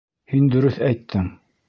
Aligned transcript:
Һин 0.31 0.47
дөрөҫ 0.55 0.79
әйттең. 0.89 1.29